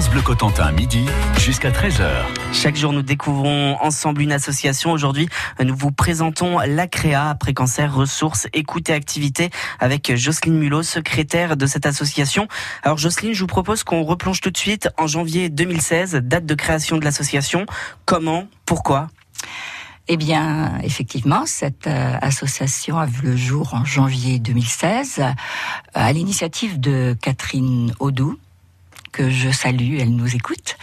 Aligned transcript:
France 0.00 0.12
Bleu 0.12 0.22
Cotentin, 0.22 0.72
midi 0.72 1.04
jusqu'à 1.38 1.70
13h. 1.70 2.08
Chaque 2.54 2.74
jour, 2.74 2.94
nous 2.94 3.02
découvrons 3.02 3.76
ensemble 3.82 4.22
une 4.22 4.32
association. 4.32 4.92
Aujourd'hui, 4.92 5.28
nous 5.62 5.76
vous 5.76 5.92
présentons 5.92 6.58
l'ACREA, 6.60 7.28
après 7.28 7.52
cancer, 7.52 7.94
ressources, 7.94 8.48
écoute 8.54 8.88
et 8.88 8.94
activité, 8.94 9.50
avec 9.78 10.16
Jocelyne 10.16 10.56
Mulot, 10.56 10.82
secrétaire 10.84 11.54
de 11.58 11.66
cette 11.66 11.84
association. 11.84 12.48
Alors 12.82 12.96
Jocelyne, 12.96 13.34
je 13.34 13.40
vous 13.40 13.46
propose 13.46 13.84
qu'on 13.84 14.02
replonge 14.02 14.40
tout 14.40 14.50
de 14.50 14.56
suite 14.56 14.88
en 14.96 15.06
janvier 15.06 15.50
2016, 15.50 16.14
date 16.14 16.46
de 16.46 16.54
création 16.54 16.96
de 16.96 17.04
l'association. 17.04 17.66
Comment? 18.06 18.48
Pourquoi? 18.64 19.08
Eh 20.08 20.16
bien, 20.16 20.78
effectivement, 20.82 21.44
cette 21.44 21.86
euh, 21.86 22.16
association 22.22 22.98
a 22.98 23.04
vu 23.04 23.32
le 23.32 23.36
jour 23.36 23.74
en 23.74 23.84
janvier 23.84 24.38
2016 24.38 25.18
euh, 25.18 25.30
à 25.92 26.10
l'initiative 26.14 26.80
de 26.80 27.14
Catherine 27.20 27.92
Audou, 28.00 28.38
que 29.12 29.30
je 29.30 29.50
salue, 29.50 29.98
elle 29.98 30.14
nous 30.14 30.34
écoute, 30.34 30.76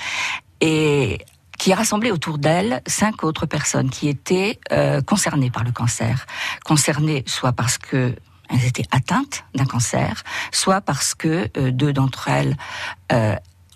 et 0.62 1.20
qui 1.58 1.74
a 1.74 1.76
rassemblé 1.76 2.12
autour 2.12 2.38
d'elle 2.38 2.82
cinq 2.86 3.24
autres 3.24 3.46
personnes 3.46 3.90
qui 3.90 4.10
étaient 4.10 4.60
euh, 4.72 5.02
concernées 5.02 5.50
par 5.50 5.64
le 5.64 5.72
cancer. 5.72 6.26
Concernées 6.66 7.24
soit 7.26 7.54
parce 7.54 7.78
que 7.78 8.16
elles 8.50 8.66
étaient 8.66 8.88
atteintes 8.92 9.44
d'un 9.56 9.66
cancer, 9.66 10.24
soit 10.52 10.80
parce 10.80 11.14
que 11.14 11.48
deux 11.70 11.92
d'entre 11.92 12.30
elles 12.30 12.56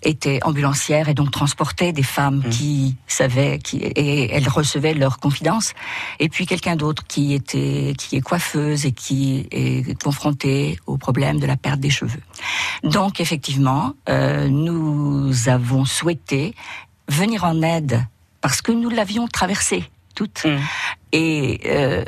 était 0.02 0.40
ambulancière 0.42 1.08
et 1.08 1.14
donc 1.14 1.30
transportait 1.30 1.92
des 1.92 2.02
femmes 2.02 2.42
mmh. 2.44 2.50
qui 2.50 2.96
savaient 3.06 3.58
qui 3.58 3.76
et 3.78 4.32
elles 4.32 4.48
recevaient 4.48 4.94
leurs 4.94 5.18
confidences 5.18 5.74
et 6.18 6.28
puis 6.28 6.46
quelqu'un 6.46 6.76
d'autre 6.76 7.04
qui 7.06 7.34
était 7.34 7.94
qui 7.96 8.16
est 8.16 8.20
coiffeuse 8.20 8.86
et 8.86 8.92
qui 8.92 9.46
est 9.50 10.02
confronté 10.02 10.78
au 10.86 10.96
problème 10.96 11.38
de 11.40 11.46
la 11.46 11.56
perte 11.56 11.80
des 11.80 11.90
cheveux. 11.90 12.22
Donc 12.82 13.20
effectivement, 13.20 13.94
euh, 14.08 14.48
nous 14.48 15.48
avons 15.48 15.84
souhaité 15.84 16.54
venir 17.08 17.44
en 17.44 17.62
aide 17.62 18.04
parce 18.40 18.62
que 18.62 18.72
nous 18.72 18.90
l'avions 18.90 19.28
traversé 19.28 19.84
toutes 20.14 20.44
mmh. 20.44 20.58
et 21.12 21.60
euh, 21.66 22.04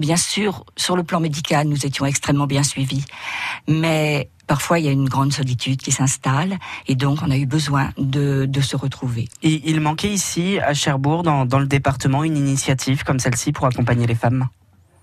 bien 0.00 0.16
sûr, 0.16 0.64
sur 0.76 0.96
le 0.96 1.04
plan 1.04 1.20
médical, 1.20 1.68
nous 1.68 1.86
étions 1.86 2.06
extrêmement 2.06 2.46
bien 2.46 2.64
suivis. 2.64 3.04
Mais 3.68 4.28
parfois 4.50 4.80
il 4.80 4.84
y 4.84 4.88
a 4.88 4.90
une 4.90 5.08
grande 5.08 5.32
solitude 5.32 5.80
qui 5.80 5.92
s'installe 5.92 6.58
et 6.88 6.96
donc 6.96 7.20
on 7.22 7.30
a 7.30 7.36
eu 7.36 7.46
besoin 7.46 7.90
de, 7.98 8.46
de 8.46 8.60
se 8.60 8.74
retrouver. 8.74 9.28
Et 9.44 9.62
il 9.70 9.80
manquait 9.80 10.10
ici 10.10 10.58
à 10.58 10.74
Cherbourg, 10.74 11.22
dans, 11.22 11.46
dans 11.46 11.60
le 11.60 11.68
département, 11.68 12.24
une 12.24 12.36
initiative 12.36 13.04
comme 13.04 13.20
celle-ci 13.20 13.52
pour 13.52 13.66
accompagner 13.66 14.08
les 14.08 14.16
femmes? 14.16 14.48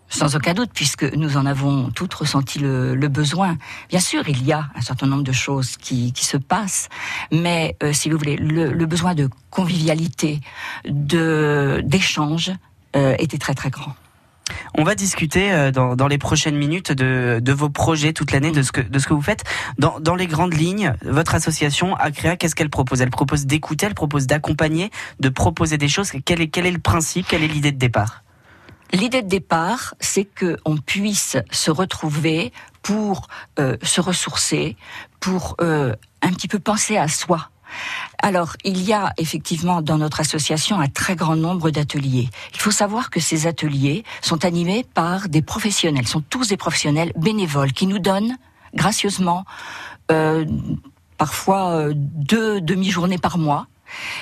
Sans 0.09 0.35
aucun 0.35 0.53
doute, 0.53 0.71
puisque 0.73 1.05
nous 1.15 1.37
en 1.37 1.45
avons 1.45 1.91
toutes 1.91 2.13
ressenti 2.13 2.59
le, 2.59 2.93
le, 2.93 3.07
besoin. 3.07 3.57
Bien 3.87 4.01
sûr, 4.01 4.27
il 4.27 4.43
y 4.43 4.51
a 4.51 4.67
un 4.75 4.81
certain 4.81 5.07
nombre 5.07 5.23
de 5.23 5.31
choses 5.31 5.77
qui, 5.77 6.11
qui 6.11 6.25
se 6.25 6.35
passent, 6.35 6.89
mais 7.31 7.77
euh, 7.83 7.93
si 7.93 8.09
vous 8.09 8.17
voulez, 8.17 8.35
le, 8.35 8.73
le, 8.73 8.85
besoin 8.85 9.15
de 9.15 9.29
convivialité, 9.49 10.41
de 10.85 11.81
d'échange 11.85 12.51
euh, 12.97 13.15
était 13.17 13.37
très 13.37 13.53
très 13.53 13.69
grand. 13.69 13.95
On 14.75 14.83
va 14.83 14.95
discuter 14.95 15.51
euh, 15.51 15.71
dans, 15.71 16.07
les 16.07 16.17
prochaines 16.17 16.55
minutes 16.55 16.91
de, 16.91 17.51
vos 17.51 17.69
projets 17.69 18.13
toute 18.13 18.31
l'année, 18.31 18.51
de 18.51 18.61
ce 18.61 18.71
que 18.71 19.13
vous 19.13 19.21
faites. 19.21 19.43
Dans, 19.77 20.15
les 20.15 20.27
grandes 20.27 20.53
lignes, 20.53 20.93
votre 21.03 21.35
association 21.35 21.95
Acrea, 21.95 22.37
qu'est-ce 22.37 22.55
qu'elle 22.55 22.69
propose? 22.69 23.01
Elle 23.01 23.09
propose 23.09 23.45
d'écouter, 23.45 23.85
elle 23.85 23.95
propose 23.95 24.27
d'accompagner, 24.27 24.91
de 25.19 25.29
proposer 25.29 25.77
des 25.77 25.87
choses. 25.87 26.11
Quel 26.25 26.41
est 26.41 26.47
quel 26.47 26.65
est 26.65 26.71
le 26.71 26.79
principe? 26.79 27.27
Quelle 27.27 27.43
est 27.43 27.47
l'idée 27.47 27.71
de 27.71 27.77
départ? 27.77 28.23
L'idée 28.93 29.21
de 29.21 29.27
départ, 29.27 29.95
c'est 29.99 30.23
que 30.23 30.57
on 30.63 30.77
puisse 30.77 31.37
se 31.51 31.71
retrouver 31.71 32.53
pour 32.81 33.27
euh, 33.59 33.75
se 33.83 33.99
ressourcer, 33.99 34.77
pour 35.19 35.57
euh, 35.61 35.93
un 36.21 36.29
petit 36.29 36.47
peu 36.47 36.59
penser 36.59 36.97
à 36.97 37.07
soi 37.07 37.49
alors, 38.19 38.55
il 38.63 38.81
y 38.81 38.93
a 38.93 39.13
effectivement 39.17 39.81
dans 39.81 39.97
notre 39.97 40.19
association 40.19 40.79
un 40.79 40.87
très 40.87 41.15
grand 41.15 41.35
nombre 41.35 41.69
d'ateliers. 41.69 42.29
Il 42.53 42.59
faut 42.59 42.71
savoir 42.71 43.09
que 43.09 43.19
ces 43.19 43.47
ateliers 43.47 44.03
sont 44.21 44.43
animés 44.43 44.85
par 44.93 45.29
des 45.29 45.41
professionnels, 45.41 46.07
sont 46.07 46.21
tous 46.21 46.49
des 46.49 46.57
professionnels 46.57 47.13
bénévoles 47.15 47.73
qui 47.73 47.87
nous 47.87 47.99
donnent 47.99 48.37
gracieusement 48.73 49.45
euh, 50.11 50.45
parfois 51.17 51.71
euh, 51.71 51.93
deux 51.95 52.61
demi-journées 52.61 53.17
par 53.17 53.37
mois. 53.37 53.67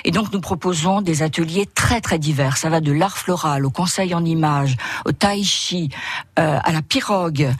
Et 0.04 0.12
donc 0.12 0.32
nous 0.32 0.40
proposons 0.40 1.02
des 1.02 1.22
ateliers 1.22 1.66
très 1.66 2.00
très 2.00 2.18
divers. 2.18 2.56
Ça 2.56 2.70
va 2.70 2.80
de 2.80 2.92
l'art 2.92 3.18
floral 3.18 3.66
au 3.66 3.70
conseil 3.70 4.14
en 4.14 4.24
images, 4.24 4.76
au 5.04 5.12
tai 5.12 5.42
chi, 5.42 5.90
euh, 6.38 6.58
à 6.62 6.72
la 6.72 6.82
pirogue, 6.82 7.50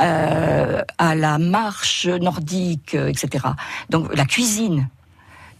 à 0.00 1.14
la 1.14 1.38
marche 1.38 2.06
nordique, 2.06 2.94
etc. 2.94 3.46
Donc 3.88 4.14
la 4.14 4.26
cuisine, 4.26 4.88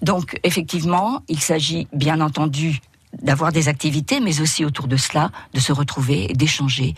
donc 0.04 0.38
effectivement, 0.44 1.22
il 1.28 1.41
s'agit 1.41 1.88
bien 1.92 2.20
entendu 2.20 2.81
d'avoir 3.22 3.53
des 3.53 3.69
activités, 3.69 4.20
mais 4.20 4.41
aussi 4.41 4.65
autour 4.65 4.87
de 4.87 4.97
cela, 4.97 5.31
de 5.54 5.60
se 5.60 5.72
retrouver, 5.72 6.28
d'échanger 6.28 6.94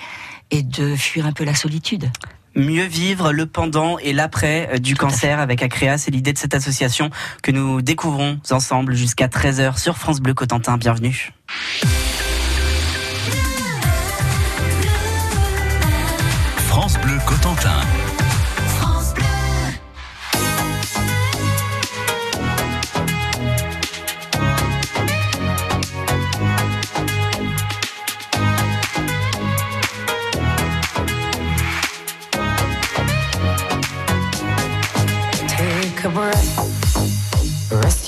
et 0.51 0.63
de 0.63 0.97
fuir 0.97 1.27
un 1.27 1.33
peu 1.33 1.45
la 1.45 1.55
solitude. 1.55 2.11
Mieux 2.55 2.87
vivre 2.87 3.33
le 3.33 3.45
pendant 3.45 3.99
et 3.99 4.15
l'après 4.15 4.71
euh, 4.73 4.79
du 4.79 4.97
cancer 4.97 5.41
avec 5.41 5.63
Acrea, 5.63 5.99
c'est 5.99 6.11
l'idée 6.11 6.33
de 6.33 6.39
cette 6.39 6.55
association 6.55 7.11
que 7.43 7.51
nous 7.51 7.83
découvrons 7.83 8.41
ensemble 8.51 8.95
jusqu'à 8.95 9.27
13h 9.27 9.79
sur 9.79 9.99
France 9.99 10.21
Bleu 10.21 10.33
Cotentin. 10.33 10.79
Bienvenue. 10.79 11.33
France 16.67 16.99
Bleu 17.01 17.19
Cotentin. 17.27 17.81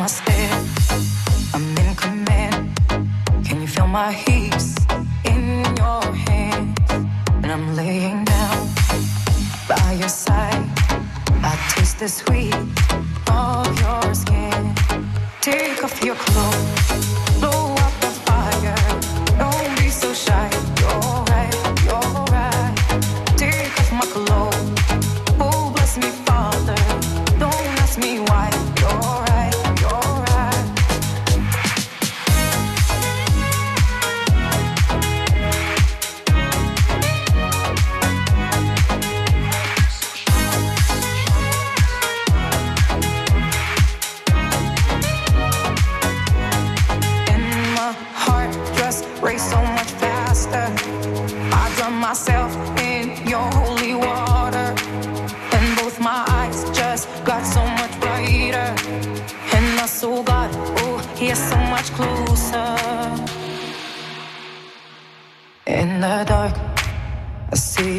My. 0.00 0.66
I'm 1.52 1.76
in 1.76 1.94
command. 1.94 2.70
Can 3.44 3.60
you 3.60 3.66
feel 3.66 3.86
my 3.86 4.10
heat 4.10 4.62
in 5.24 5.62
your 5.76 6.02
hands? 6.26 6.78
And 7.42 7.52
I'm 7.52 7.76
laying 7.76 8.24
down 8.24 8.68
by 9.68 9.96
your 10.00 10.08
side. 10.08 10.64
I 11.50 11.54
taste 11.74 11.98
the 11.98 12.08
sweet 12.08 12.54
of 13.30 13.66
your 13.84 14.14
skin. 14.14 14.74
Take 15.42 15.84
off 15.84 16.02
your 16.02 16.16
clothes, 16.16 17.09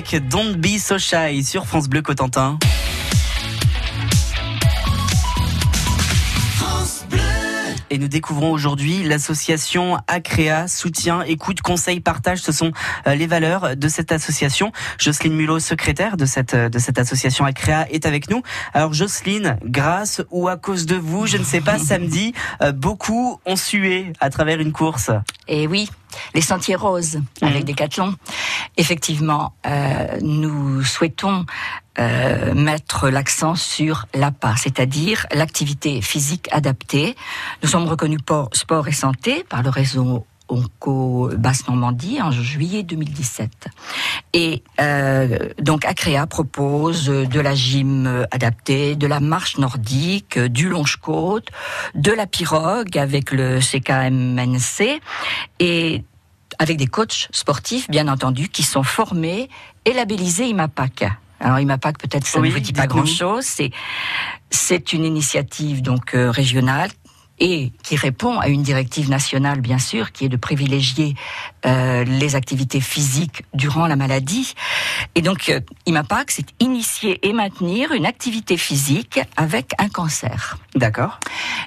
avec 0.00 0.28
Don't 0.28 0.56
Be 0.56 0.78
So 0.78 0.96
Shy 0.98 1.44
sur 1.44 1.66
France 1.66 1.86
Bleu 1.86 2.00
Cotentin. 2.00 2.58
Et 7.90 7.98
nous 7.98 8.08
découvrons 8.08 8.52
aujourd'hui 8.52 9.02
l'association 9.02 9.98
Acrea, 10.06 10.68
soutien, 10.68 11.22
écoute, 11.22 11.60
conseil, 11.60 12.00
partage. 12.00 12.38
Ce 12.38 12.52
sont 12.52 12.72
euh, 13.06 13.14
les 13.14 13.26
valeurs 13.26 13.76
de 13.76 13.88
cette 13.88 14.12
association. 14.12 14.72
Jocelyne 14.96 15.34
Mulot, 15.34 15.58
secrétaire 15.58 16.16
de 16.16 16.24
cette, 16.24 16.54
de 16.54 16.78
cette 16.78 16.98
association 16.98 17.44
Acrea, 17.44 17.86
est 17.90 18.06
avec 18.06 18.30
nous. 18.30 18.42
Alors 18.72 18.94
Jocelyne, 18.94 19.58
grâce 19.64 20.22
ou 20.30 20.48
à 20.48 20.56
cause 20.56 20.86
de 20.86 20.96
vous, 20.96 21.26
je 21.26 21.36
ne 21.36 21.44
sais 21.44 21.60
pas, 21.60 21.78
samedi, 21.78 22.32
euh, 22.62 22.72
beaucoup 22.72 23.38
ont 23.44 23.56
sué 23.56 24.14
à 24.20 24.30
travers 24.30 24.60
une 24.60 24.72
course. 24.72 25.10
Et 25.48 25.66
oui, 25.66 25.90
les 26.34 26.40
sentiers 26.40 26.76
roses 26.76 27.20
avec 27.42 27.64
Decathlon. 27.64 28.14
Effectivement, 28.76 29.54
euh, 29.66 30.18
nous 30.20 30.82
souhaitons 30.82 31.44
euh, 31.98 32.54
mettre 32.54 33.08
l'accent 33.08 33.54
sur 33.54 34.06
l'APA, 34.14 34.54
c'est-à-dire 34.56 35.26
l'activité 35.32 36.00
physique 36.00 36.48
adaptée. 36.52 37.16
Nous 37.62 37.68
sommes 37.68 37.86
reconnus 37.88 38.20
pour 38.24 38.48
sport 38.52 38.88
et 38.88 38.92
santé 38.92 39.44
par 39.48 39.62
le 39.62 39.70
réseau 39.70 40.26
Onco 40.50 41.30
Basse-Normandie 41.36 42.20
en 42.20 42.30
juillet 42.30 42.82
2017. 42.82 43.68
Et 44.32 44.62
euh, 44.80 45.50
donc 45.60 45.84
Acrea 45.84 46.26
propose 46.26 47.06
de 47.06 47.40
la 47.40 47.54
gym 47.54 48.26
adaptée, 48.30 48.96
de 48.96 49.06
la 49.06 49.20
marche 49.20 49.58
nordique, 49.58 50.38
du 50.38 50.68
longe-côte, 50.68 51.48
de 51.94 52.12
la 52.12 52.26
pirogue 52.26 52.98
avec 52.98 53.32
le 53.32 53.60
CKMNC 53.60 55.00
et 55.58 56.04
avec 56.58 56.76
des 56.76 56.86
coachs 56.86 57.28
sportifs, 57.30 57.88
bien 57.88 58.08
entendu, 58.08 58.48
qui 58.48 58.62
sont 58.62 58.82
formés 58.82 59.48
et 59.84 59.92
labellisés 59.92 60.46
IMAPAC. 60.48 61.04
Alors 61.40 61.58
IMAPAC, 61.58 61.98
peut-être 61.98 62.26
ça 62.26 62.38
Oui, 62.38 62.48
ne 62.48 62.54
vous 62.54 62.60
dit 62.60 62.72
pas 62.72 62.86
grand-chose. 62.86 63.44
C'est 63.44 63.70
c'est 64.50 64.92
une 64.92 65.04
initiative 65.04 65.80
donc 65.80 66.14
euh, 66.14 66.30
régionale 66.30 66.90
et 67.40 67.72
qui 67.82 67.96
répond 67.96 68.38
à 68.38 68.48
une 68.48 68.62
directive 68.62 69.08
nationale, 69.08 69.60
bien 69.60 69.78
sûr, 69.78 70.12
qui 70.12 70.26
est 70.26 70.28
de 70.28 70.36
privilégier 70.36 71.14
euh, 71.66 72.04
les 72.04 72.36
activités 72.36 72.80
physiques 72.80 73.44
durant 73.54 73.86
la 73.86 73.96
maladie. 73.96 74.54
Et 75.14 75.22
donc, 75.22 75.48
euh, 75.48 75.60
IMAPAC, 75.86 76.30
c'est 76.30 76.46
initier 76.60 77.26
et 77.26 77.32
maintenir 77.32 77.92
une 77.92 78.06
activité 78.06 78.56
physique 78.58 79.20
avec 79.36 79.72
un 79.78 79.88
cancer. 79.88 80.58
D'accord 80.74 81.18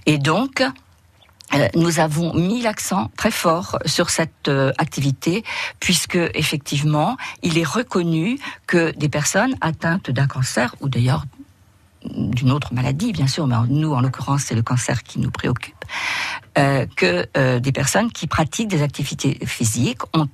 Et 0.06 0.20
donc, 0.20 0.64
euh, 1.54 1.68
nous 1.76 2.00
avons 2.00 2.34
mis 2.36 2.62
l'accent 2.62 3.10
très 3.18 3.32
fort 3.32 3.80
sur 3.86 4.12
cette 4.12 4.50
activité 4.78 5.44
puisque 5.80 6.18
effectivement, 6.36 7.18
il 7.42 7.58
est 7.58 7.68
reconnu 7.68 8.40
que 8.68 8.92
des 8.92 9.10
personnes 9.10 9.56
atteintes 9.62 10.12
d'un 10.12 10.28
cancer 10.28 10.76
ou 10.82 10.90
d'ailleurs 10.90 11.26
d'une 12.06 12.52
autre 12.52 12.74
maladie, 12.74 13.12
bien 13.12 13.28
sûr, 13.28 13.48
mais 13.48 13.56
nous, 13.70 13.94
en 13.94 14.02
l'occurrence, 14.02 14.44
c'est 14.44 14.56
le 14.56 14.62
cancer 14.62 15.04
qui 15.04 15.20
nous 15.20 15.32
préoccupe, 15.32 15.86
euh, 16.58 16.86
que 16.96 17.28
euh, 17.38 17.60
des 17.60 17.72
personnes 17.72 18.12
qui 18.12 18.28
pratiquent 18.28 18.68
des 18.68 18.82
activités 18.82 19.40
physiques 19.46 20.02
ont 20.14 20.28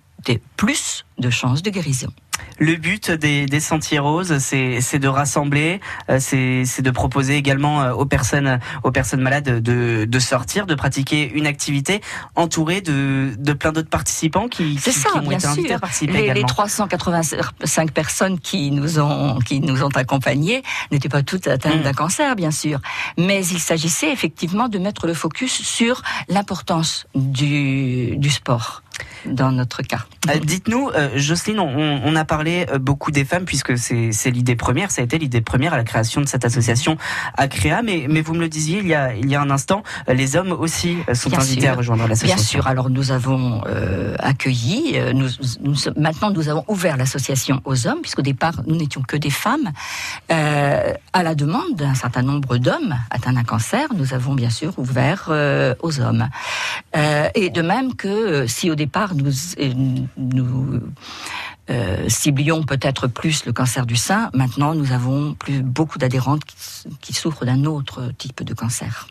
plus 0.57 1.05
de 1.17 1.29
chances 1.29 1.63
de 1.63 1.69
guérison. 1.69 2.11
Le 2.57 2.75
but 2.75 3.11
des, 3.11 3.45
des 3.45 3.59
Sentiers 3.59 3.99
Roses, 3.99 4.37
c'est 4.39 4.99
de 4.99 5.07
rassembler, 5.07 5.79
euh, 6.09 6.19
c'est 6.19 6.81
de 6.81 6.91
proposer 6.91 7.35
également 7.37 7.81
euh, 7.81 7.93
aux 7.93 8.05
personnes 8.05 8.59
aux 8.83 8.91
personnes 8.91 9.21
malades 9.21 9.61
de, 9.61 10.05
de 10.05 10.19
sortir, 10.19 10.65
de 10.65 10.75
pratiquer 10.75 11.31
une 11.33 11.47
activité 11.47 12.01
entourée 12.35 12.81
de, 12.81 13.33
de 13.37 13.53
plein 13.53 13.71
d'autres 13.71 13.89
participants 13.89 14.47
qui, 14.47 14.77
C'est 14.81 14.91
qui, 14.91 14.99
ça, 14.99 15.09
qui 15.11 15.17
ont 15.19 15.21
bien 15.21 15.37
été 15.37 15.47
invités 15.47 15.67
sûr. 15.69 15.77
à 15.77 15.79
participer 15.79 16.13
Les, 16.13 16.19
les 16.19 16.25
également. 16.25 16.47
385 16.47 17.91
personnes 17.91 18.39
qui 18.39 18.71
nous 18.71 18.99
ont 18.99 19.39
qui 19.39 19.59
nous 19.61 19.83
ont 19.83 19.89
accompagnés 19.95 20.63
n'étaient 20.91 21.09
pas 21.09 21.23
toutes 21.23 21.47
atteintes 21.47 21.69
Mm. 21.79 21.83
d'un 21.83 21.93
cancer, 21.93 22.35
bien 22.35 22.51
sûr, 22.51 22.79
mais 23.17 23.45
il 23.45 23.59
s'agissait 23.59 24.11
effectivement 24.11 24.69
de 24.69 24.79
mettre 24.79 25.05
le 25.07 25.13
focus 25.13 25.61
sur 25.61 26.01
l'importance 26.29 27.05
du, 27.15 28.17
du 28.17 28.29
sport 28.29 28.81
dans 29.25 29.51
notre 29.51 29.81
cas. 29.81 30.05
Euh, 30.29 30.39
Dites-nous, 30.39 30.89
euh, 30.89 31.09
Jocelyne, 31.15 31.59
on, 31.59 32.01
on 32.03 32.15
a 32.15 32.25
parlé 32.25 32.65
euh, 32.71 32.79
beaucoup 32.79 33.11
des 33.11 33.25
femmes 33.25 33.45
puisque 33.45 33.77
c'est 33.77 34.31
l'idée 34.31 34.55
première, 34.55 34.91
ça 34.91 35.01
a 35.01 35.05
été 35.05 35.17
l'idée 35.17 35.41
première 35.41 35.73
à 35.73 35.77
la 35.77 35.83
création 35.83 36.21
de 36.21 36.27
cette 36.27 36.45
association 36.45 36.97
Acrea, 37.37 37.81
mais, 37.83 38.05
mais 38.09 38.21
vous 38.21 38.33
me 38.33 38.39
le 38.41 38.49
disiez 38.49 38.79
il 38.79 38.87
y 38.87 38.93
a, 38.95 39.13
il 39.15 39.29
y 39.29 39.35
a 39.35 39.41
un 39.41 39.49
instant, 39.49 39.83
les 40.07 40.35
hommes 40.35 40.51
aussi 40.51 40.97
sont 41.13 41.29
Bien 41.29 41.39
invités 41.39 41.61
sûr. 41.61 41.69
à 41.71 41.75
rejoindre 41.75 42.01
Bien 42.03 42.09
l'association. 42.09 42.59
sûr. 42.59 42.67
Alors 42.67 42.89
nous 42.89 43.11
avons 43.11 43.61
euh, 43.67 44.15
accueilli, 44.19 44.97
nous, 45.13 45.27
nous 45.61 45.75
sommes- 45.75 45.93
maintenant 45.97 46.31
nous 46.31 46.49
avons 46.49 46.63
ouvert 46.67 46.97
l'association 46.97 47.61
aux 47.65 47.87
hommes, 47.87 48.01
puisqu'au 48.01 48.21
départ 48.21 48.61
nous 48.67 48.75
n'étions 48.75 49.01
que 49.01 49.17
des 49.17 49.29
femmes. 49.29 49.71
À 50.29 51.23
la 51.23 51.35
demande 51.35 51.75
d'un 51.75 51.93
certain 51.95 52.21
nombre 52.21 52.57
d'hommes 52.57 52.95
atteints 53.09 53.33
d'un 53.33 53.43
cancer, 53.43 53.87
nous 53.95 54.13
avons 54.13 54.33
bien 54.35 54.49
sûr 54.49 54.73
ouvert 54.77 55.29
aux 55.81 55.99
hommes. 56.01 56.27
Et 57.35 57.49
de 57.49 57.61
même 57.61 57.95
que 57.95 58.47
si 58.47 58.69
au 58.71 58.75
départ 58.75 58.88
euh, 58.97 59.73
nous 60.17 60.81
euh, 61.69 62.09
ciblions 62.09 62.63
peut-être 62.63 63.07
plus 63.07 63.45
le 63.45 63.53
cancer 63.53 63.85
du 63.85 63.95
sein, 63.95 64.29
maintenant 64.33 64.73
nous 64.73 64.91
avons 64.91 65.33
plus 65.35 65.61
beaucoup 65.61 65.97
d'adhérentes 65.97 66.41
qui 67.01 67.13
souffrent 67.13 67.45
d'un 67.45 67.65
autre 67.65 68.11
type 68.17 68.43
de 68.43 68.53
cancer. 68.53 69.07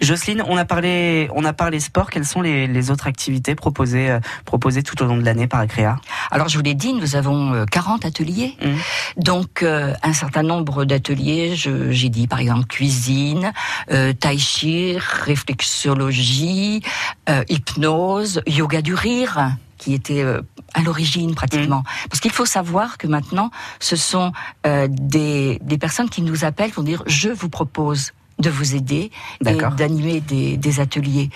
Jocelyne, 0.00 0.42
on 0.48 0.56
a 0.56 0.64
parlé, 0.64 1.28
on 1.34 1.44
a 1.44 1.52
parlé 1.52 1.78
sport. 1.80 2.10
Quelles 2.10 2.24
sont 2.26 2.40
les, 2.42 2.66
les 2.66 2.90
autres 2.90 3.06
activités 3.06 3.54
proposées, 3.54 4.10
euh, 4.10 4.20
proposées 4.44 4.82
tout 4.82 5.00
au 5.02 5.06
long 5.06 5.16
de 5.16 5.24
l'année 5.24 5.46
par 5.46 5.60
Acrea 5.60 5.96
Alors 6.30 6.48
je 6.48 6.56
vous 6.56 6.62
l'ai 6.64 6.74
dit, 6.74 6.92
nous 6.94 7.16
avons 7.16 7.52
euh, 7.52 7.64
40 7.66 8.04
ateliers. 8.04 8.56
Mhm. 8.62 8.78
Donc 9.18 9.62
euh, 9.62 9.92
un 10.02 10.12
certain 10.12 10.42
nombre 10.42 10.84
d'ateliers, 10.84 11.54
je- 11.56 11.90
j'ai 11.90 12.08
dit 12.08 12.26
par 12.26 12.40
exemple 12.40 12.66
cuisine, 12.66 13.52
euh, 13.90 14.12
tai 14.12 14.38
chi, 14.38 14.96
réflexologie, 14.98 16.82
euh, 17.28 17.42
hypnose, 17.48 18.40
yoga 18.46 18.82
du 18.82 18.94
rire 18.94 19.50
qui 19.78 19.94
était 19.94 20.22
euh, 20.22 20.42
à 20.74 20.82
l'origine 20.82 21.34
pratiquement. 21.34 21.82
Parce 22.10 22.20
qu'il 22.20 22.32
faut 22.32 22.44
savoir 22.44 22.98
que 22.98 23.06
maintenant, 23.06 23.50
ce 23.78 23.96
sont 23.96 24.32
euh, 24.66 24.88
des, 24.90 25.58
des 25.62 25.78
personnes 25.78 26.10
qui 26.10 26.20
nous 26.22 26.44
appellent 26.44 26.70
pour 26.70 26.84
dire 26.84 27.02
je 27.06 27.30
vous 27.30 27.48
propose 27.48 28.12
de 28.40 28.50
vous 28.50 28.74
aider 28.74 29.10
et 29.46 29.54
d'animer 29.76 30.20
des, 30.20 30.56
des 30.56 30.80
ateliers. 30.80 31.30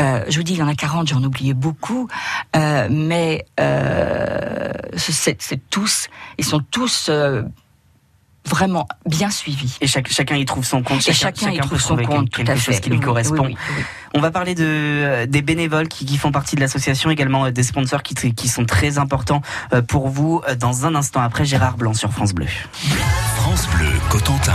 Euh, 0.00 0.24
je 0.28 0.36
vous 0.38 0.42
dis, 0.44 0.52
il 0.54 0.58
y 0.58 0.62
en 0.62 0.68
a 0.68 0.74
40, 0.74 1.08
j'en 1.08 1.22
oubliais 1.22 1.54
beaucoup, 1.54 2.08
euh, 2.56 2.88
mais 2.90 3.44
euh, 3.60 4.70
c'est 4.96 5.36
tous, 5.70 6.08
ils 6.38 6.44
sont 6.44 6.60
tous 6.70 7.08
euh, 7.10 7.42
vraiment 8.46 8.86
bien 9.06 9.30
suivis. 9.30 9.76
Et 9.80 9.86
chaque- 9.86 10.10
chacun 10.12 10.36
y 10.36 10.44
trouve 10.44 10.64
son 10.64 10.82
compte. 10.82 11.06
Et 11.08 11.12
chacun, 11.12 11.50
y 11.50 11.58
trouve 11.58 11.80
son 11.80 11.96
compte, 11.96 12.30
quelque 12.30 12.46
tout 12.46 12.52
à 12.52 12.56
chose 12.56 12.74
fait. 12.76 12.80
qui 12.82 12.90
lui 12.90 12.98
Oui, 12.98 13.04
correspond. 13.04 13.46
oui, 13.46 13.56
oui, 13.70 13.74
oui. 13.78 13.84
On 14.14 14.20
va 14.20 14.30
parler 14.30 14.54
de 14.54 15.24
des 15.26 15.42
bénévoles 15.42 15.88
qui, 15.88 16.04
qui 16.06 16.18
font 16.18 16.30
partie 16.30 16.54
de 16.54 16.60
l'association, 16.60 17.10
également 17.10 17.50
des 17.50 17.62
sponsors 17.62 18.02
qui, 18.02 18.14
qui 18.34 18.48
sont 18.48 18.64
très 18.64 18.98
importants 18.98 19.42
pour 19.88 20.08
vous. 20.08 20.40
Dans 20.60 20.86
un 20.86 20.94
instant 20.94 21.20
après, 21.22 21.44
Gérard 21.44 21.76
Blanc 21.76 21.94
sur 21.94 22.12
France 22.12 22.32
Bleu. 22.32 22.46
France 23.36 23.66
Bleu 23.74 23.90
Cotentin. 24.10 24.54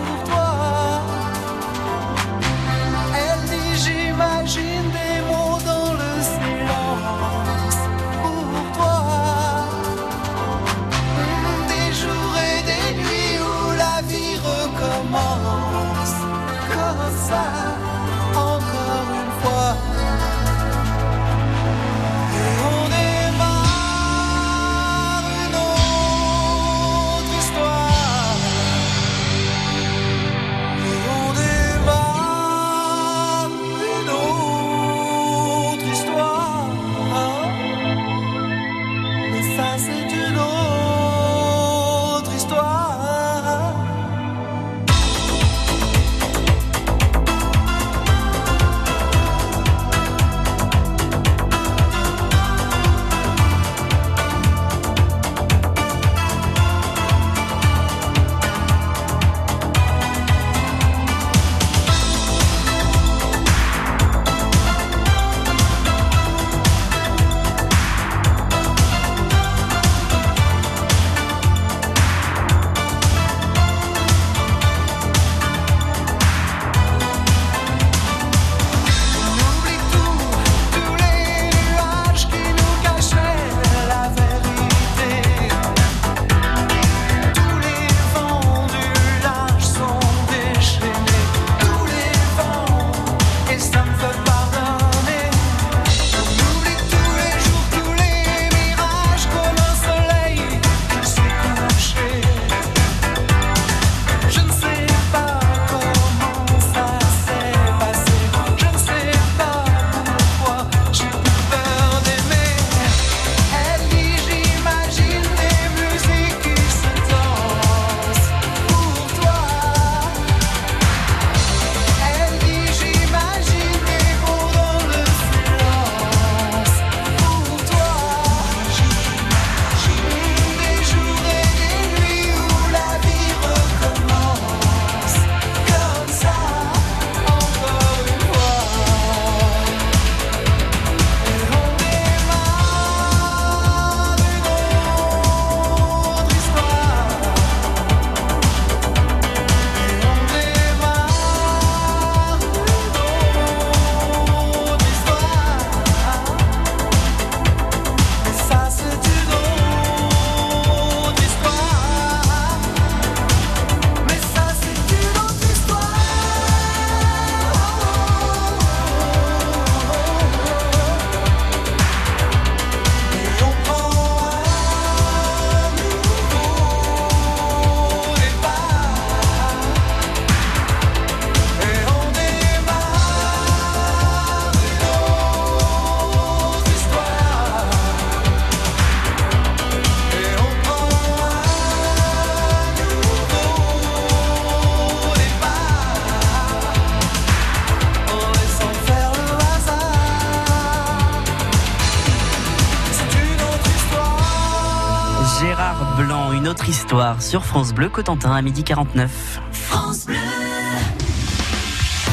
histoire 206.71 207.21
sur 207.21 207.43
France 207.45 207.73
Bleu 207.73 207.89
Cotentin 207.89 208.31
à 208.31 208.41
midi 208.41 208.63
49. 208.63 209.41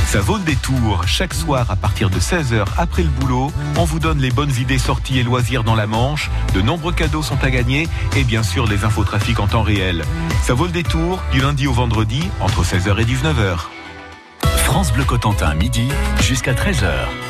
Ça 0.04 0.20
vaut 0.20 0.36
le 0.36 0.42
détour. 0.42 1.06
Chaque 1.06 1.32
soir, 1.32 1.70
à 1.70 1.76
partir 1.76 2.10
de 2.10 2.18
16h 2.18 2.64
après 2.76 3.04
le 3.04 3.08
boulot, 3.08 3.52
on 3.76 3.84
vous 3.84 4.00
donne 4.00 4.18
les 4.18 4.32
bonnes 4.32 4.50
idées 4.58 4.80
sorties 4.80 5.20
et 5.20 5.22
loisirs 5.22 5.62
dans 5.62 5.76
la 5.76 5.86
Manche. 5.86 6.28
De 6.54 6.60
nombreux 6.60 6.92
cadeaux 6.92 7.22
sont 7.22 7.38
à 7.44 7.50
gagner 7.50 7.88
et 8.16 8.24
bien 8.24 8.42
sûr 8.42 8.66
les 8.66 8.84
infotrafics 8.84 9.38
en 9.38 9.46
temps 9.46 9.62
réel. 9.62 10.02
Ça 10.42 10.54
vaut 10.54 10.66
le 10.66 10.72
détour 10.72 11.22
du 11.30 11.40
lundi 11.40 11.68
au 11.68 11.72
vendredi 11.72 12.28
entre 12.40 12.64
16h 12.64 12.98
et 13.00 13.04
19h. 13.04 13.58
France 14.64 14.92
Bleu 14.92 15.04
Cotentin, 15.04 15.54
midi 15.54 15.86
jusqu'à 16.20 16.52
13h. 16.52 17.27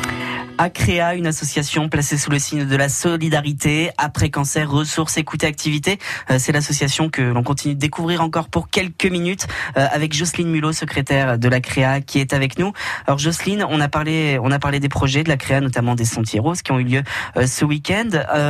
Acréa, 0.59 1.15
une 1.15 1.25
association 1.25 1.87
placée 1.87 2.17
sous 2.17 2.29
le 2.29 2.37
signe 2.37 2.65
de 2.65 2.75
la 2.75 2.89
solidarité, 2.89 3.91
après 3.97 4.29
cancer, 4.29 4.69
ressources, 4.69 5.15
écoute 5.15 5.45
et 5.45 5.47
activité. 5.47 5.99
Euh, 6.29 6.35
C'est 6.37 6.51
l'association 6.51 7.09
que 7.09 7.21
l'on 7.21 7.43
continue 7.43 7.75
de 7.75 7.79
découvrir 7.79 8.21
encore 8.21 8.49
pour 8.49 8.69
quelques 8.69 9.05
minutes 9.05 9.47
euh, 9.77 9.87
avec 9.89 10.13
Jocelyne 10.13 10.49
Mulot, 10.49 10.73
secrétaire 10.73 11.39
de 11.39 11.47
la 11.47 11.61
Créa, 11.61 12.01
qui 12.01 12.19
est 12.19 12.33
avec 12.33 12.59
nous. 12.59 12.73
Alors 13.07 13.19
Jocelyne, 13.19 13.65
on 13.69 13.79
a 13.79 13.87
parlé, 13.87 14.37
on 14.43 14.51
a 14.51 14.59
parlé 14.59 14.81
des 14.81 14.89
projets 14.89 15.23
de 15.23 15.29
la 15.29 15.37
Créa, 15.37 15.61
notamment 15.61 15.95
des 15.95 16.03
Sentiers 16.03 16.41
Roses 16.41 16.61
qui 16.61 16.73
ont 16.73 16.79
eu 16.79 16.83
lieu 16.83 17.03
euh, 17.37 17.47
ce 17.47 17.63
week-end. 17.63 18.09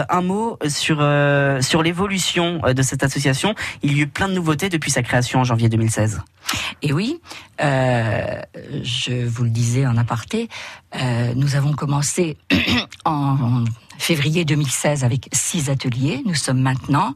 Un 0.10 0.22
mot 0.22 0.58
sur 0.68 0.98
sur 1.62 1.84
l'évolution 1.84 2.62
de 2.76 2.82
cette 2.82 3.04
association. 3.04 3.54
Il 3.84 3.96
y 3.96 4.00
a 4.00 4.04
eu 4.04 4.08
plein 4.08 4.30
de 4.30 4.34
nouveautés 4.34 4.70
depuis 4.70 4.90
sa 4.90 5.04
création 5.04 5.42
en 5.42 5.44
janvier 5.44 5.70
2016. 5.70 6.22
Et 6.82 6.94
oui, 6.94 7.20
euh, 7.62 8.42
je 8.82 9.26
vous 9.26 9.44
le 9.44 9.50
disais 9.50 9.86
en 9.86 9.98
aparté, 9.98 10.50
euh, 10.96 11.34
nous 11.36 11.56
avons 11.56 11.74
commencé 11.74 12.38
en 13.06 13.66
février 13.98 14.46
2016 14.46 15.04
avec 15.04 15.30
six 15.32 15.70
ateliers. 15.70 16.24
Nous 16.26 16.36
sommes 16.36 16.62
maintenant 16.62 17.14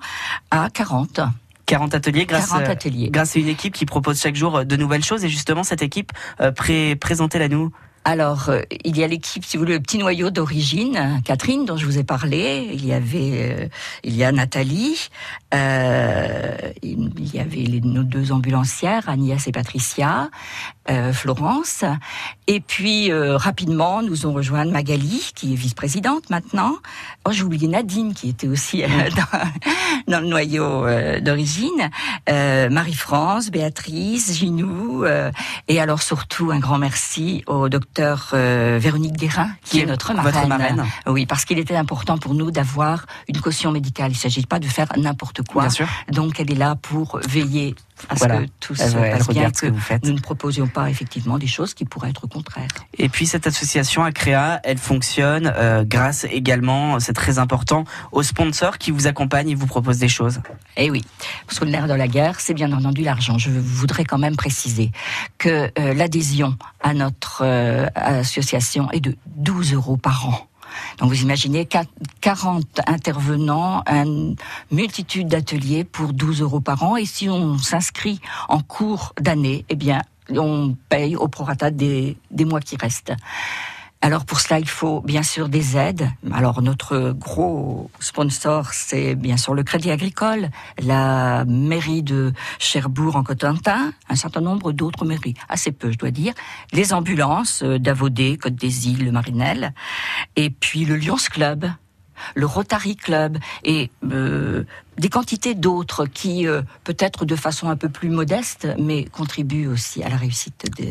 à 0.51 0.69
40. 0.69 1.21
40 1.65 1.95
ateliers 1.95 2.25
grâce, 2.25 2.49
40 2.49 2.67
ateliers. 2.67 3.09
grâce 3.09 3.35
à 3.35 3.39
une 3.39 3.47
équipe 3.47 3.73
qui 3.73 3.85
propose 3.85 4.19
chaque 4.19 4.35
jour 4.35 4.65
de 4.65 4.75
nouvelles 4.75 5.03
choses. 5.03 5.23
Et 5.23 5.29
justement, 5.29 5.63
cette 5.63 5.81
équipe, 5.81 6.11
euh, 6.41 6.51
pré 6.51 6.95
présentez-la 6.95 7.47
nous. 7.47 7.71
Alors, 8.05 8.49
euh, 8.49 8.61
il 8.83 8.97
y 8.97 9.03
a 9.03 9.07
l'équipe, 9.07 9.45
si 9.45 9.55
vous 9.55 9.63
voulez, 9.63 9.75
le 9.75 9.79
petit 9.79 9.97
noyau 9.97 10.29
d'origine, 10.29 11.21
Catherine, 11.23 11.63
dont 11.63 11.77
je 11.77 11.85
vous 11.85 11.97
ai 11.97 12.03
parlé. 12.03 12.69
Il 12.73 12.85
y 12.85 12.91
avait, 12.91 13.61
euh, 13.61 13.67
il 14.03 14.13
y 14.13 14.25
a 14.25 14.31
Nathalie. 14.33 15.09
Euh, 15.53 16.57
il 16.81 17.33
y 17.33 17.39
avait 17.39 17.61
les, 17.61 17.79
nos 17.79 18.03
deux 18.03 18.33
ambulancières, 18.33 19.07
Agnès 19.07 19.47
et 19.47 19.53
Patricia, 19.53 20.29
euh, 20.89 21.13
Florence. 21.13 21.85
Et 22.47 22.59
puis, 22.59 23.13
rapidement, 23.13 24.01
nous 24.01 24.25
ont 24.25 24.33
rejoint 24.33 24.65
Magali, 24.65 25.31
qui 25.33 25.53
est 25.53 25.55
vice-présidente 25.55 26.29
maintenant. 26.29 26.75
Oh, 27.25 27.31
j'ai 27.31 27.43
oublié 27.43 27.69
Nadine, 27.69 28.13
qui 28.13 28.27
était 28.27 28.49
aussi 28.49 28.81
dans, 28.81 29.39
dans, 30.07 30.19
le 30.19 30.27
noyau 30.27 30.85
d'origine. 31.21 31.89
Marie-France, 32.27 33.49
Béatrice, 33.49 34.35
Ginou. 34.37 35.05
et 35.69 35.79
alors, 35.79 36.01
surtout, 36.01 36.51
un 36.51 36.59
grand 36.59 36.79
merci 36.79 37.43
au 37.47 37.69
docteur 37.69 37.92
euh, 37.99 38.77
Véronique 38.81 39.13
Guérin, 39.13 39.49
qui, 39.63 39.79
est 39.79 39.85
notre 39.85 40.13
marraine. 40.13 40.85
Oui, 41.07 41.25
parce 41.25 41.45
qu'il 41.45 41.59
était 41.59 41.75
important 41.75 42.17
pour 42.17 42.33
nous 42.33 42.51
d'avoir 42.51 43.05
une 43.27 43.39
caution 43.39 43.71
médicale. 43.71 44.11
Il 44.11 44.15
ne 44.15 44.19
s'agit 44.19 44.45
pas 44.45 44.59
de 44.59 44.67
faire 44.67 44.87
n'importe 44.97 45.43
quoi. 45.43 45.63
Bien 45.63 45.69
sûr. 45.69 45.87
Donc 46.11 46.39
elle 46.39 46.51
est 46.51 46.55
là 46.55 46.75
pour 46.75 47.19
veiller 47.27 47.75
à 48.09 48.15
ce 48.15 48.25
que 48.25 48.45
tout 48.59 48.75
se 48.75 48.83
passe 48.83 49.27
bien, 49.29 49.51
que, 49.51 49.67
vous 49.67 49.79
faites. 49.79 50.05
nous 50.05 50.13
ne 50.13 50.19
proposions 50.19 50.67
pas 50.67 50.89
effectivement 50.89 51.37
des 51.37 51.47
choses 51.47 51.73
qui 51.73 51.85
pourraient 51.85 52.09
être 52.09 52.27
contraires. 52.27 52.67
Et 52.97 53.09
puis 53.09 53.25
cette 53.25 53.47
association 53.47 54.03
Acrea, 54.03 54.59
elle 54.63 54.77
fonctionne 54.77 55.51
euh, 55.55 55.83
grâce 55.85 56.25
également, 56.25 56.99
c'est 56.99 57.13
très 57.13 57.39
important, 57.39 57.85
aux 58.11 58.23
sponsors 58.23 58.77
qui 58.77 58.91
vous 58.91 59.07
accompagnent 59.07 59.49
et 59.49 59.55
vous 59.55 59.67
proposent 59.67 59.99
des 59.99 60.09
choses. 60.09 60.41
Eh 60.77 60.89
oui, 60.91 61.03
parce 61.47 61.59
que 61.59 61.65
l'air 61.65 61.87
de 61.87 61.93
la 61.93 62.07
guerre, 62.07 62.39
c'est 62.39 62.53
bien 62.53 62.71
entendu 62.71 63.03
l'argent. 63.03 63.37
Je 63.37 63.49
voudrais 63.49 64.05
quand 64.05 64.17
même 64.17 64.35
préciser 64.35 64.91
que 65.37 65.71
euh, 65.79 65.93
l'adhésion 65.93 66.57
à 66.81 66.93
notre 66.93 67.41
euh, 67.43 67.87
association 67.95 68.91
est 68.91 68.99
de 68.99 69.15
12 69.25 69.73
euros 69.73 69.97
par 69.97 70.27
an. 70.27 70.47
Donc 70.97 71.09
vous 71.09 71.21
imaginez 71.21 71.67
40 72.21 72.81
intervenants, 72.87 73.83
une 73.87 74.35
multitude 74.71 75.27
d'ateliers 75.27 75.83
pour 75.83 76.13
12 76.13 76.41
euros 76.41 76.59
par 76.61 76.83
an. 76.83 76.95
Et 76.97 77.05
si 77.05 77.29
on 77.29 77.57
s'inscrit 77.57 78.19
en 78.49 78.61
cours 78.61 79.13
d'année, 79.19 79.65
eh 79.69 79.75
bien, 79.75 80.01
on 80.29 80.75
paye 80.89 81.15
au 81.15 81.27
prorata 81.27 81.71
des, 81.71 82.17
des 82.31 82.45
mois 82.45 82.61
qui 82.61 82.77
restent. 82.77 83.13
Alors 84.03 84.25
pour 84.25 84.41
cela, 84.41 84.59
il 84.59 84.67
faut 84.67 84.99
bien 84.99 85.23
sûr 85.23 85.47
des 85.47 85.77
aides. 85.77 86.09
Alors 86.33 86.61
notre 86.61 87.11
gros 87.11 87.89
sponsor, 88.01 88.73
c'est 88.73 89.15
bien 89.15 89.37
sûr 89.37 89.53
le 89.53 89.63
Crédit 89.63 89.91
Agricole, 89.91 90.49
la 90.81 91.45
mairie 91.45 92.03
de 92.03 92.33
Cherbourg 92.59 93.15
en 93.15 93.23
Cotentin, 93.23 93.93
un 94.09 94.15
certain 94.17 94.41
nombre 94.41 94.73
d'autres 94.73 95.05
mairies, 95.05 95.35
assez 95.47 95.71
peu 95.71 95.89
je 95.89 95.97
dois 95.97 96.11
dire, 96.11 96.33
les 96.73 96.91
ambulances 96.91 97.63
euh, 97.63 97.79
d'Avodé, 97.79 98.35
Côte 98.37 98.55
des 98.55 98.89
Îles, 98.89 99.05
le 99.05 99.13
Marinel, 99.13 99.73
et 100.35 100.49
puis 100.49 100.83
le 100.83 100.97
Lions 100.97 101.15
Club, 101.15 101.71
le 102.35 102.45
Rotary 102.45 102.97
Club 102.97 103.37
et 103.63 103.89
euh, 104.11 104.65
des 104.97 105.07
quantités 105.07 105.55
d'autres 105.55 106.07
qui, 106.07 106.45
euh, 106.45 106.61
peut-être 106.83 107.23
de 107.23 107.37
façon 107.37 107.69
un 107.69 107.77
peu 107.77 107.87
plus 107.87 108.09
modeste, 108.09 108.67
mais 108.77 109.05
contribuent 109.05 109.67
aussi 109.67 110.03
à 110.03 110.09
la 110.09 110.17
réussite 110.17 110.65
de, 110.77 110.89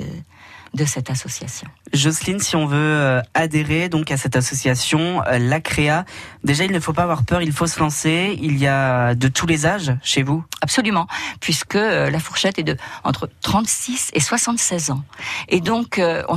de 0.74 0.84
cette 0.84 1.10
association. 1.10 1.68
Jocelyne, 1.92 2.40
si 2.40 2.56
on 2.56 2.66
veut 2.66 2.76
euh, 2.78 3.20
adhérer 3.34 3.88
donc 3.88 4.10
à 4.10 4.16
cette 4.16 4.36
association, 4.36 5.22
euh, 5.26 5.38
la 5.38 5.60
Créa, 5.60 6.04
déjà 6.44 6.64
il 6.64 6.72
ne 6.72 6.80
faut 6.80 6.94
pas 6.94 7.02
avoir 7.02 7.24
peur, 7.24 7.42
il 7.42 7.52
faut 7.52 7.66
se 7.66 7.78
lancer. 7.78 8.38
Il 8.40 8.56
y 8.58 8.66
a 8.66 9.14
de 9.14 9.28
tous 9.28 9.46
les 9.46 9.66
âges 9.66 9.94
chez 10.02 10.22
vous? 10.22 10.44
Absolument, 10.62 11.06
puisque 11.40 11.76
euh, 11.76 12.10
la 12.10 12.18
fourchette 12.18 12.58
est 12.58 12.62
de 12.62 12.76
entre 13.04 13.28
36 13.42 14.10
et 14.14 14.20
76 14.20 14.90
ans. 14.90 15.02
Et 15.48 15.60
donc 15.60 16.00
on, 16.28 16.36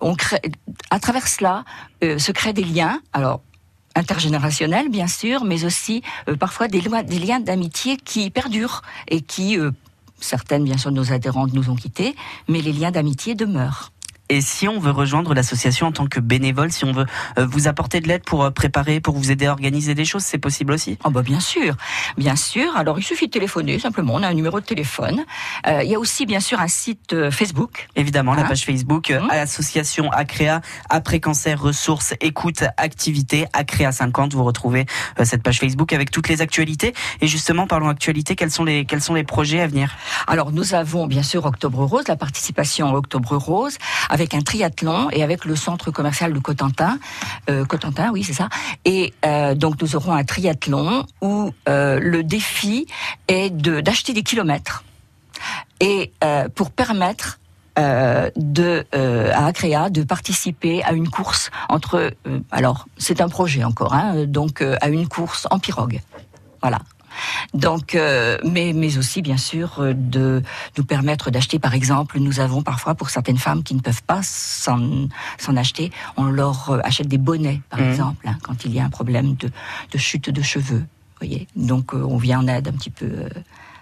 on 0.00 0.14
crée, 0.14 0.40
à 0.90 0.98
travers 0.98 1.28
cela 1.28 1.64
se 2.02 2.32
créent 2.32 2.52
des 2.52 2.64
liens. 2.64 3.00
Alors 3.12 3.42
intergénérationnels 3.94 4.90
bien 4.90 5.06
sûr, 5.06 5.44
mais 5.44 5.64
aussi 5.64 6.02
parfois 6.38 6.68
des, 6.68 6.80
des 6.80 7.18
liens 7.18 7.40
d'amitié 7.40 7.96
qui 7.96 8.30
perdurent 8.30 8.82
et 9.08 9.20
qui 9.20 9.58
Certaines, 10.20 10.64
bien 10.64 10.78
sûr, 10.78 10.90
nos 10.90 11.12
adhérentes 11.12 11.52
nous 11.52 11.70
ont 11.70 11.76
quittés, 11.76 12.14
mais 12.48 12.60
les 12.60 12.72
liens 12.72 12.90
d'amitié 12.90 13.34
demeurent. 13.34 13.92
Et 14.28 14.40
si 14.40 14.66
on 14.66 14.78
veut 14.78 14.90
rejoindre 14.90 15.34
l'association 15.34 15.86
en 15.86 15.92
tant 15.92 16.06
que 16.06 16.18
bénévole, 16.18 16.72
si 16.72 16.84
on 16.84 16.92
veut 16.92 17.06
euh, 17.38 17.46
vous 17.46 17.68
apporter 17.68 18.00
de 18.00 18.08
l'aide 18.08 18.24
pour 18.24 18.42
euh, 18.42 18.50
préparer, 18.50 19.00
pour 19.00 19.16
vous 19.16 19.30
aider 19.30 19.46
à 19.46 19.52
organiser 19.52 19.94
des 19.94 20.04
choses, 20.04 20.24
c'est 20.24 20.38
possible 20.38 20.72
aussi 20.72 20.98
Oh 21.04 21.10
bah 21.10 21.22
bien 21.22 21.40
sûr, 21.40 21.76
bien 22.16 22.34
sûr. 22.34 22.76
Alors 22.76 22.98
il 22.98 23.02
suffit 23.02 23.26
de 23.26 23.30
téléphoner 23.30 23.78
simplement. 23.78 24.14
On 24.14 24.22
a 24.22 24.28
un 24.28 24.34
numéro 24.34 24.60
de 24.60 24.64
téléphone. 24.64 25.24
Euh, 25.66 25.82
il 25.84 25.90
y 25.90 25.94
a 25.94 25.98
aussi 25.98 26.26
bien 26.26 26.40
sûr 26.40 26.60
un 26.60 26.68
site 26.68 27.30
Facebook. 27.30 27.88
Évidemment, 27.94 28.34
la 28.34 28.44
page 28.44 28.64
Facebook 28.64 29.10
mmh. 29.10 29.30
Association 29.30 30.10
Acrea 30.10 30.60
après 30.90 31.20
cancer 31.20 31.60
ressources 31.60 32.14
écoute 32.20 32.64
activité 32.76 33.46
Acrea 33.52 33.92
50. 33.92 34.34
Vous 34.34 34.44
retrouvez 34.44 34.86
cette 35.22 35.42
page 35.42 35.60
Facebook 35.60 35.92
avec 35.92 36.10
toutes 36.10 36.28
les 36.28 36.40
actualités. 36.40 36.94
Et 37.20 37.26
justement, 37.26 37.66
parlons 37.66 37.88
actualité. 37.88 38.34
Quels 38.34 38.50
sont 38.50 38.64
les 38.64 38.84
quels 38.84 39.02
sont 39.02 39.14
les 39.14 39.24
projets 39.24 39.60
à 39.60 39.66
venir? 39.66 39.94
Alors 40.26 40.50
nous 40.50 40.74
avons 40.74 41.06
bien 41.06 41.22
sûr 41.22 41.44
Octobre 41.44 41.84
Rose, 41.84 42.08
la 42.08 42.16
participation 42.16 42.88
à 42.88 42.92
Octobre 42.92 43.36
Rose 43.36 43.78
avec 44.16 44.32
un 44.32 44.40
triathlon 44.40 45.10
et 45.10 45.22
avec 45.22 45.44
le 45.44 45.54
centre 45.54 45.90
commercial 45.90 46.32
de 46.32 46.38
Cotentin. 46.38 46.98
Euh, 47.50 47.66
Cotentin, 47.66 48.10
oui, 48.12 48.24
c'est 48.24 48.32
ça. 48.32 48.48
Et 48.86 49.12
euh, 49.26 49.54
donc 49.54 49.82
nous 49.82 49.94
aurons 49.94 50.14
un 50.14 50.24
triathlon 50.24 51.04
où 51.20 51.52
euh, 51.68 52.00
le 52.00 52.24
défi 52.24 52.86
est 53.28 53.50
d'acheter 53.50 54.14
des 54.14 54.22
kilomètres 54.22 54.84
et 55.80 56.12
pour 56.54 56.70
permettre 56.70 57.38
à 57.74 58.30
Acrea 59.46 59.90
de 59.90 60.02
participer 60.02 60.82
à 60.82 60.92
une 60.94 61.10
course 61.10 61.50
entre 61.68 62.10
alors 62.50 62.86
c'est 62.96 63.20
un 63.20 63.28
projet 63.28 63.62
encore 63.64 63.92
hein, 63.92 64.24
donc 64.24 64.62
à 64.62 64.88
une 64.88 65.06
course 65.06 65.46
en 65.50 65.58
pirogue 65.58 66.00
voilà 66.62 66.80
donc, 67.54 67.94
euh, 67.94 68.38
mais, 68.44 68.72
mais 68.74 68.98
aussi, 68.98 69.22
bien 69.22 69.36
sûr, 69.36 69.80
euh, 69.80 69.92
de 69.94 70.42
nous 70.76 70.84
permettre 70.84 71.30
d'acheter, 71.30 71.58
par 71.58 71.74
exemple, 71.74 72.18
nous 72.18 72.40
avons 72.40 72.62
parfois, 72.62 72.94
pour 72.94 73.10
certaines 73.10 73.38
femmes 73.38 73.62
qui 73.62 73.74
ne 73.74 73.80
peuvent 73.80 74.02
pas 74.02 74.20
s'en 74.22 75.08
acheter, 75.56 75.90
on 76.16 76.24
leur 76.24 76.70
euh, 76.70 76.80
achète 76.84 77.08
des 77.08 77.18
bonnets, 77.18 77.60
par 77.70 77.80
mmh. 77.80 77.90
exemple, 77.90 78.28
hein, 78.28 78.36
quand 78.42 78.64
il 78.64 78.74
y 78.74 78.80
a 78.80 78.84
un 78.84 78.90
problème 78.90 79.34
de, 79.34 79.50
de 79.92 79.98
chute 79.98 80.30
de 80.30 80.42
cheveux. 80.42 80.84
Voyez 81.18 81.46
Donc, 81.56 81.94
on 81.94 82.18
vient 82.18 82.40
en 82.40 82.48
aide 82.48 82.68
un 82.68 82.72
petit 82.72 82.90
peu 82.90 83.28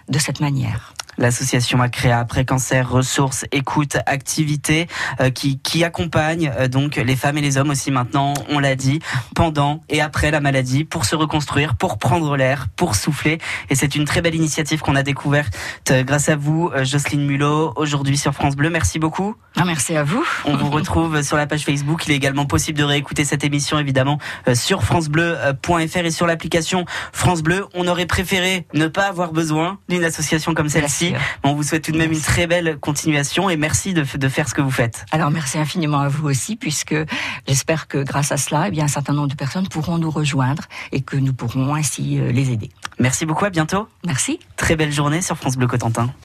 de 0.07 0.19
cette 0.19 0.39
manière. 0.39 0.93
L'association 1.17 1.81
a 1.81 1.89
créé 1.89 2.11
après 2.11 2.45
cancer 2.45 2.89
ressources, 2.89 3.45
écoute, 3.51 3.97
activité 4.05 4.87
euh, 5.21 5.29
qui, 5.29 5.59
qui 5.59 5.83
accompagne 5.83 6.51
euh, 6.57 6.67
donc 6.67 6.97
les 6.97 7.15
femmes 7.15 7.37
et 7.37 7.41
les 7.41 7.57
hommes 7.57 7.69
aussi 7.69 7.91
maintenant, 7.91 8.33
on 8.49 8.59
l'a 8.59 8.75
dit, 8.75 8.99
pendant 9.33 9.81
et 9.89 10.01
après 10.01 10.31
la 10.31 10.41
maladie 10.41 10.83
pour 10.83 11.05
se 11.05 11.15
reconstruire, 11.15 11.75
pour 11.75 11.97
prendre 11.97 12.35
l'air, 12.35 12.67
pour 12.75 12.95
souffler. 12.95 13.37
Et 13.69 13.75
c'est 13.75 13.95
une 13.95 14.05
très 14.05 14.21
belle 14.21 14.35
initiative 14.35 14.81
qu'on 14.81 14.95
a 14.95 15.03
découverte 15.03 15.53
euh, 15.91 16.03
grâce 16.03 16.29
à 16.29 16.35
vous, 16.35 16.71
Jocelyne 16.83 17.25
Mulot, 17.25 17.73
aujourd'hui 17.75 18.17
sur 18.17 18.33
France 18.33 18.55
Bleu. 18.55 18.69
Merci 18.69 18.99
beaucoup. 18.99 19.35
Ah, 19.55 19.63
merci 19.65 19.95
à 19.95 20.03
vous. 20.03 20.25
On 20.45 20.57
vous 20.57 20.69
retrouve 20.69 21.21
sur 21.21 21.37
la 21.37 21.47
page 21.47 21.63
Facebook. 21.63 22.05
Il 22.07 22.11
est 22.11 22.15
également 22.15 22.45
possible 22.45 22.77
de 22.77 22.83
réécouter 22.83 23.23
cette 23.23 23.43
émission 23.43 23.79
évidemment 23.79 24.19
sur 24.53 24.83
francebleu.fr 24.83 25.97
et 25.97 26.11
sur 26.11 26.27
l'application 26.27 26.85
France 27.13 27.41
Bleu. 27.41 27.65
On 27.73 27.87
aurait 27.87 28.05
préféré 28.05 28.67
ne 28.73 28.87
pas 28.87 29.07
avoir 29.07 29.31
besoin 29.31 29.79
d'une 29.87 30.03
association 30.03 30.53
comme 30.53 30.69
celle-ci. 30.69 31.04
On 31.43 31.53
vous 31.53 31.63
souhaite 31.63 31.83
tout 31.83 31.91
de 31.91 31.97
même 31.97 32.11
une 32.11 32.21
très 32.21 32.47
belle 32.47 32.77
continuation 32.79 33.49
et 33.49 33.57
merci 33.57 33.93
de, 33.93 34.03
faire 34.03 34.49
ce 34.49 34.53
que 34.53 34.61
vous 34.61 34.71
faites. 34.71 35.05
Alors 35.11 35.31
merci 35.31 35.57
infiniment 35.57 35.99
à 35.99 36.07
vous 36.07 36.27
aussi, 36.27 36.55
puisque 36.55 36.95
j'espère 37.47 37.87
que 37.87 38.03
grâce 38.03 38.31
à 38.31 38.37
cela, 38.37 38.65
eh 38.67 38.71
bien, 38.71 38.85
un 38.85 38.89
certain 38.89 39.13
nombre 39.13 39.27
de 39.27 39.35
personnes 39.35 39.67
pourront 39.67 39.97
nous 39.97 40.09
rejoindre 40.09 40.63
et 40.91 41.01
que 41.01 41.17
nous 41.17 41.33
pourrons 41.33 41.75
ainsi 41.75 42.19
euh, 42.19 42.31
les 42.31 42.51
aider. 42.51 42.69
Merci 42.99 43.25
beaucoup, 43.25 43.45
à 43.45 43.49
bientôt. 43.49 43.87
Merci. 44.05 44.39
Très 44.57 44.75
belle 44.75 44.91
journée 44.91 45.21
sur 45.21 45.37
France 45.37 45.57
Bleu 45.57 45.67
Cotentin. 45.67 46.09